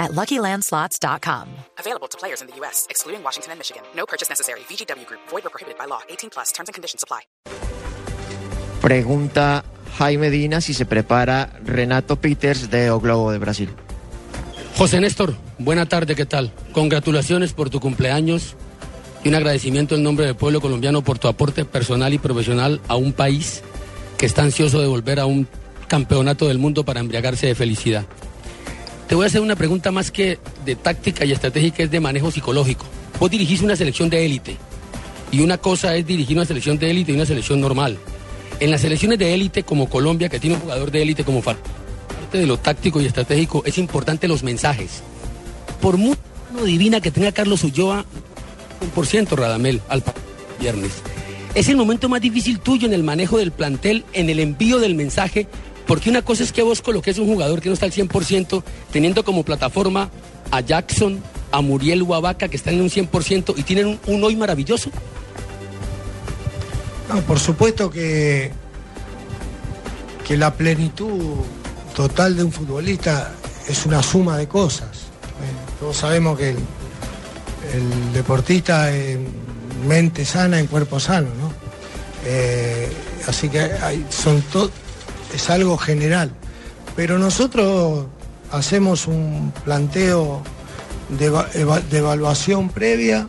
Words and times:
at 0.00 0.10
LuckyLandSlots.com. 0.12 1.46
Available 1.78 2.08
to 2.08 2.18
players 2.18 2.40
in 2.40 2.48
the 2.48 2.56
U.S., 2.60 2.86
excluding 2.90 3.22
Washington 3.22 3.52
and 3.52 3.60
Michigan. 3.60 3.82
No 3.94 4.06
purchase 4.06 4.28
necessary. 4.28 4.60
VGW 4.60 5.06
Group. 5.06 5.20
Void 5.28 5.46
or 5.46 5.50
prohibited 5.50 5.78
by 5.78 5.86
law. 5.86 6.00
18 6.08 6.30
plus. 6.30 6.50
Terms 6.52 6.68
and 6.68 6.74
conditions 6.74 7.04
apply. 7.04 7.20
Pregunta 8.80 9.62
Jaime 9.98 10.30
Dina 10.30 10.62
si 10.62 10.72
se 10.72 10.86
prepara 10.86 11.52
Renato 11.62 12.16
Peters 12.16 12.70
de 12.70 12.90
O 12.90 12.98
Globo 12.98 13.30
de 13.30 13.38
Brasil. 13.38 13.68
José 14.76 15.00
Néstor, 15.00 15.36
buena 15.58 15.86
tarde, 15.86 16.14
¿qué 16.14 16.24
tal? 16.24 16.52
Congratulaciones 16.72 17.52
por 17.52 17.68
tu 17.68 17.80
cumpleaños 17.80 18.56
y 19.22 19.28
un 19.28 19.34
agradecimiento 19.34 19.96
en 19.96 20.02
nombre 20.02 20.24
del 20.24 20.36
pueblo 20.36 20.62
colombiano 20.62 21.02
por 21.02 21.18
tu 21.18 21.28
aporte 21.28 21.66
personal 21.66 22.14
y 22.14 22.18
profesional 22.18 22.80
a 22.88 22.96
un 22.96 23.12
país 23.12 23.62
que 24.16 24.24
está 24.24 24.42
ansioso 24.42 24.80
de 24.80 24.86
volver 24.86 25.20
a 25.20 25.26
un 25.26 25.46
campeonato 25.88 26.48
del 26.48 26.58
mundo 26.58 26.84
para 26.84 27.00
embriagarse 27.00 27.48
de 27.48 27.54
felicidad. 27.54 28.06
Te 29.10 29.16
voy 29.16 29.24
a 29.24 29.26
hacer 29.26 29.40
una 29.40 29.56
pregunta 29.56 29.90
más 29.90 30.12
que 30.12 30.38
de 30.64 30.76
táctica 30.76 31.24
y 31.24 31.32
estratégica, 31.32 31.82
es 31.82 31.90
de 31.90 31.98
manejo 31.98 32.30
psicológico. 32.30 32.86
Vos 33.18 33.28
dirigís 33.28 33.60
una 33.60 33.74
selección 33.74 34.08
de 34.08 34.24
élite 34.24 34.56
y 35.32 35.40
una 35.40 35.58
cosa 35.58 35.96
es 35.96 36.06
dirigir 36.06 36.36
una 36.36 36.46
selección 36.46 36.78
de 36.78 36.92
élite 36.92 37.10
y 37.10 37.16
una 37.16 37.26
selección 37.26 37.60
normal. 37.60 37.98
En 38.60 38.70
las 38.70 38.82
selecciones 38.82 39.18
de 39.18 39.34
élite 39.34 39.64
como 39.64 39.90
Colombia, 39.90 40.28
que 40.28 40.38
tiene 40.38 40.54
un 40.54 40.62
jugador 40.62 40.92
de 40.92 41.02
élite 41.02 41.24
como 41.24 41.42
parte 41.42 41.68
de 42.30 42.46
lo 42.46 42.56
táctico 42.58 43.00
y 43.00 43.06
estratégico, 43.06 43.64
es 43.66 43.78
importante 43.78 44.28
los 44.28 44.44
mensajes. 44.44 45.02
Por 45.80 45.96
muy 45.96 46.14
divina 46.64 47.00
que 47.00 47.10
tenga 47.10 47.32
Carlos 47.32 47.64
Ulloa, 47.64 48.04
un 48.80 48.90
por 48.90 49.08
ciento 49.08 49.34
Radamel 49.34 49.80
al 49.88 50.04
viernes. 50.60 50.92
Es 51.56 51.68
el 51.68 51.76
momento 51.76 52.08
más 52.08 52.20
difícil 52.20 52.60
tuyo 52.60 52.86
en 52.86 52.94
el 52.94 53.02
manejo 53.02 53.38
del 53.38 53.50
plantel, 53.50 54.04
en 54.12 54.30
el 54.30 54.38
envío 54.38 54.78
del 54.78 54.94
mensaje, 54.94 55.48
porque 55.86 56.10
una 56.10 56.22
cosa 56.22 56.42
es 56.42 56.52
que 56.52 56.62
vos 56.62 56.82
coloques 56.82 57.18
un 57.18 57.26
jugador 57.26 57.60
que 57.60 57.68
no 57.68 57.74
está 57.74 57.86
al 57.86 57.92
100%, 57.92 58.62
teniendo 58.92 59.24
como 59.24 59.42
plataforma 59.44 60.10
a 60.50 60.60
Jackson, 60.60 61.20
a 61.52 61.60
Muriel 61.60 62.02
Huavaca, 62.02 62.48
que 62.48 62.56
están 62.56 62.74
en 62.74 62.82
un 62.82 62.90
100% 62.90 63.54
y 63.56 63.62
tienen 63.62 63.98
un, 64.06 64.24
hoy 64.24 64.36
maravilloso. 64.36 64.90
No, 67.08 67.20
por 67.22 67.40
supuesto 67.40 67.90
que, 67.90 68.52
que 70.26 70.36
la 70.36 70.54
plenitud 70.54 71.36
total 71.94 72.36
de 72.36 72.44
un 72.44 72.52
futbolista 72.52 73.32
es 73.68 73.84
una 73.84 74.02
suma 74.02 74.36
de 74.38 74.46
cosas. 74.46 74.88
Eh, 74.88 75.78
todos 75.80 75.96
sabemos 75.96 76.38
que 76.38 76.50
el, 76.50 78.12
deportista 78.12 78.94
es 78.94 79.18
mente 79.86 80.24
sana 80.24 80.60
en 80.60 80.66
cuerpo 80.66 81.00
sano, 81.00 81.28
¿no? 81.40 81.52
Eh, 82.26 82.88
así 83.26 83.48
que 83.48 83.70
son 84.10 84.40
to- 84.42 84.70
es 85.34 85.50
algo 85.50 85.76
general. 85.78 86.30
Pero 86.96 87.18
nosotros 87.18 88.06
hacemos 88.50 89.06
un 89.06 89.52
planteo 89.64 90.42
de, 91.08 91.26
eva- 91.26 91.48
eva- 91.54 91.80
de 91.80 91.98
evaluación 91.98 92.68
previa 92.68 93.28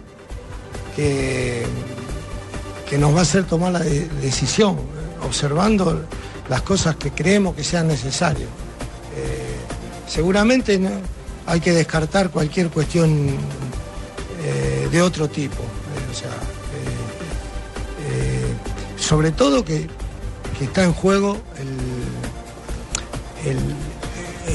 que, 0.95 1.63
que 2.89 2.97
nos 2.97 3.13
va 3.15 3.19
a 3.19 3.21
hacer 3.21 3.43
tomar 3.45 3.71
la 3.73 3.79
de- 3.79 4.07
decisión, 4.21 4.77
observando 5.25 6.05
las 6.49 6.61
cosas 6.63 6.95
que 6.95 7.11
creemos 7.11 7.55
que 7.55 7.63
sean 7.63 7.87
necesarias. 7.87 8.49
Eh, 9.15 9.55
seguramente 10.07 10.77
¿no? 10.79 10.89
hay 11.45 11.59
que 11.61 11.71
descartar 11.71 12.29
cualquier 12.29 12.69
cuestión 12.69 13.29
eh, 14.43 14.87
de 14.91 15.01
otro 15.01 15.29
tipo. 15.29 15.61
eh, 15.61 16.11
o 16.11 16.13
sea, 16.13 16.29
sobre 18.97 19.31
todo 19.31 19.63
que 19.65 19.87
está 20.65 20.83
en 20.83 20.93
juego 20.93 21.37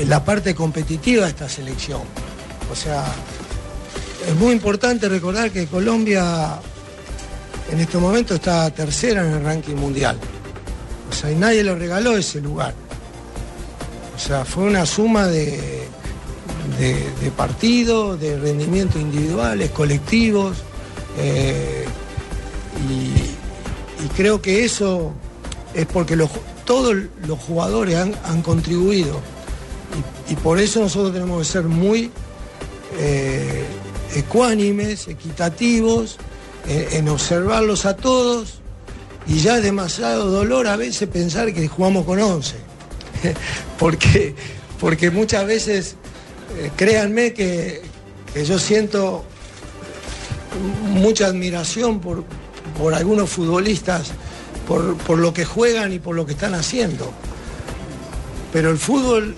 la 0.07 0.25
parte 0.25 0.55
competitiva 0.55 1.25
de 1.25 1.31
esta 1.31 1.49
selección. 1.49 2.03
O 2.71 2.77
sea, 2.77 3.05
es 4.29 4.35
muy 4.37 4.53
importante 4.53 5.09
recordar 5.09 5.51
que 5.51 5.67
Colombia 5.67 6.61
en 7.71 7.81
este 7.81 7.99
momento 7.99 8.35
está 8.35 8.71
tercera 8.71 9.27
en 9.27 9.33
el 9.35 9.45
ranking 9.45 9.75
mundial. 9.75 10.19
O 11.11 11.15
sea, 11.15 11.31
y 11.31 11.35
nadie 11.35 11.65
le 11.65 11.75
regaló 11.75 12.17
ese 12.17 12.41
lugar. 12.41 12.75
O 14.15 14.19
sea, 14.19 14.45
fue 14.45 14.65
una 14.65 14.87
suma 14.87 15.27
de, 15.27 15.89
partidos, 17.37 18.21
de 18.21 18.39
rendimientos 18.39 19.01
individuales, 19.01 19.71
colectivos. 19.71 20.57
eh, 21.19 21.85
y 24.05 24.09
creo 24.09 24.43
que 24.43 24.65
eso 24.65 25.15
es 25.77 25.87
porque 25.87 26.17
todos 26.65 26.97
los 27.27 27.39
jugadores 27.39 27.97
han, 27.97 28.43
contribuido. 28.43 29.21
Y, 30.29 30.35
por 30.37 30.59
eso 30.59 30.81
nosotros 30.81 31.13
tenemos 31.13 31.47
que 31.47 31.53
ser 31.53 31.65
muy 31.65 32.11
eh, 32.99 33.65
ecuánimes, 34.15 35.07
equitativos, 35.09 36.17
en 36.67 37.09
observarlos 37.09 37.87
a 37.87 37.95
todos. 37.95 38.61
Y 39.29 39.41
ya 39.41 39.59
es 39.59 39.63
demasiado 39.63 40.31
dolor 40.31 40.67
a 40.67 40.77
veces 40.77 41.09
pensar 41.09 41.53
que 41.53 41.69
jugamos 41.69 42.05
con 42.05 42.21
11. 42.21 42.57
porque, 43.79 44.35
porque 44.81 45.11
muchas 45.11 45.47
veces, 45.47 45.97
eh, 46.59 46.71
créanme 46.77 47.33
que, 47.33 47.83
que 48.33 48.45
yo 48.45 48.59
siento 48.59 49.25
mucha 50.95 51.27
admiración 51.27 52.01
por, 52.01 52.25
por 52.79 52.95
algunos 52.95 53.31
futbolistas, 53.31 54.13
por, 54.67 54.97
por 54.99 55.19
lo 55.19 55.33
que 55.33 55.45
juegan 55.45 55.93
y 55.93 55.99
por 55.99 56.15
lo 56.17 56.27
que 56.27 56.33
están 56.33 56.55
haciendo. 56.55 57.13
Pero 58.53 58.71
el 58.71 58.79
fútbol 58.79 59.35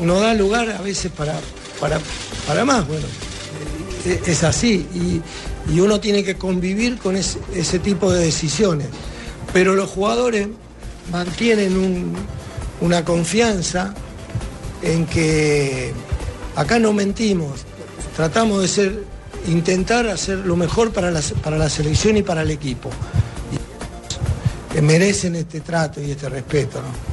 no 0.00 0.20
da 0.20 0.34
lugar 0.34 0.70
a 0.70 0.80
veces 0.80 1.12
para, 1.12 1.38
para, 1.80 2.00
para 2.46 2.64
más, 2.64 2.86
bueno, 2.86 3.06
eh, 4.06 4.20
es 4.26 4.44
así 4.44 4.86
y, 4.94 5.20
y 5.72 5.80
uno 5.80 6.00
tiene 6.00 6.24
que 6.24 6.36
convivir 6.36 6.98
con 6.98 7.16
ese, 7.16 7.78
tipo 7.80 8.10
de 8.12 8.24
decisiones. 8.24 8.88
Pero 9.52 9.74
los 9.74 9.90
jugadores 9.90 10.48
mantienen 11.10 11.76
un- 11.76 12.14
una 12.80 13.04
confianza 13.04 13.94
en 14.82 15.06
que 15.06 15.92
acá 16.56 16.78
no 16.78 16.92
mentimos, 16.92 17.60
tratamos 18.16 18.62
de 18.62 18.68
ser, 18.68 19.04
intentar 19.46 20.08
hacer 20.08 20.38
lo 20.38 20.56
mejor 20.56 20.92
para 20.92 21.10
la, 21.10 21.20
para 21.42 21.58
la 21.58 21.68
selección 21.68 22.16
y 22.16 22.22
para 22.22 22.42
el 22.42 22.50
equipo. 22.50 22.90
Eh, 24.74 24.80
merecen 24.80 25.36
este 25.36 25.60
trato 25.60 26.00
y 26.00 26.12
este 26.12 26.28
respeto, 26.28 26.80
¿no? 26.80 27.11